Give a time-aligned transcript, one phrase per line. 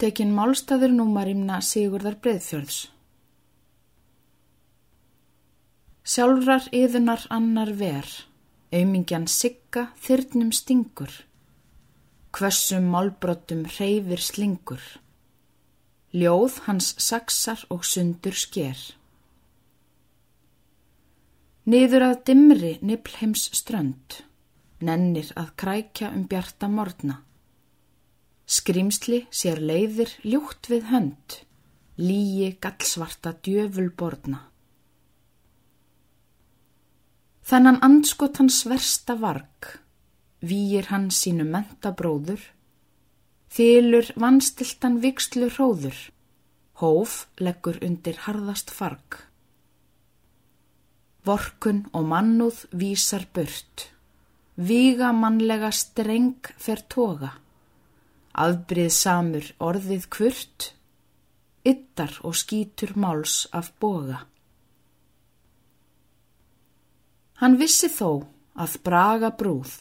[0.00, 2.76] Tekin málstaður númarimna Sigurðar Breiðfjörðs.
[6.08, 8.08] Sjálfrar yðunar annar ver,
[8.72, 11.12] aumingjan sigga þyrnum stingur,
[12.32, 14.80] hvessum málbrottum hreyfir slingur,
[16.16, 18.80] ljóð hans saksar og sundur sker.
[21.68, 24.22] Niður að dimri niplheims strönd,
[24.80, 27.26] nennir að krækja um bjarta morgna.
[28.70, 31.32] Skrimsli sér leiðir ljútt við hönd,
[31.98, 34.44] líi gallsvarta djöful borna.
[37.50, 39.72] Þannan anskotans versta varg,
[40.38, 42.44] výir hann sínu mentabróður,
[43.50, 45.98] þylur vannstiltan vikslu hróður,
[46.78, 49.18] hóf leggur undir harðast farg.
[51.26, 53.90] Vorkun og mannúð vísar burt,
[54.54, 57.34] víga mannlega streng fer toga.
[58.30, 60.66] Afbrið samur orðið kvurt,
[61.66, 64.22] yttar og skítur máls af boga.
[67.42, 69.72] Hann vissi þó að braga brúð,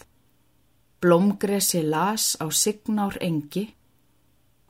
[1.03, 3.67] blómgresi las á signár engi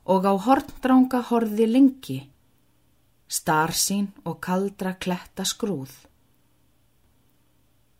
[0.04, 2.18] og á horndránga horði lengi,
[3.30, 5.92] starsín og kaldra kletta skrúð.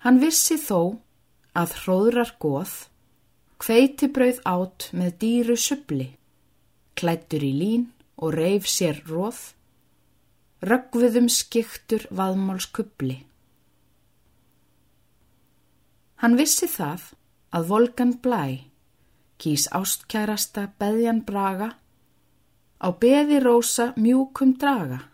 [0.04, 0.98] Hann vissi þó
[1.56, 2.89] að hróðrar goð
[3.60, 6.06] Hveitibrauð átt með dýru subli,
[6.96, 7.82] klættur í lín
[8.16, 9.40] og reif sér róð,
[10.64, 13.18] röggviðum skiktur vaðmálskubli.
[16.24, 17.04] Hann vissi það
[17.52, 18.64] að volgan blæ,
[19.36, 21.74] kýs ástkærasta beðjan braga,
[22.80, 25.04] á beði rósa mjúkum draga,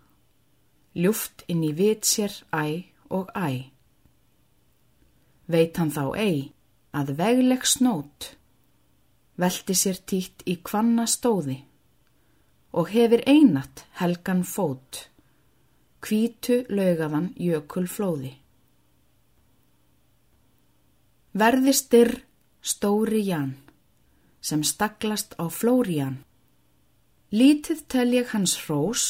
[0.94, 3.70] ljúft inn í vit sér æ og æ.
[5.50, 6.55] Veit hann þá ei
[6.96, 8.32] að vegleg snót
[9.36, 11.58] velti sér títt í kvanna stóði
[12.76, 15.06] og hefur einat helgan fót,
[16.04, 18.34] kvítu lögaðan jökul flóði.
[21.36, 22.14] Verði styrr
[22.60, 23.54] stóri ján,
[24.40, 26.20] sem staklast á flóri ján.
[27.32, 29.04] Lítið tel ég hans hrós,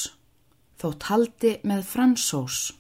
[0.78, 2.72] þótt haldi með fransós.